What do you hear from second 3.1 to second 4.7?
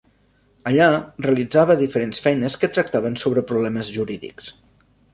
sobre problemes jurídics.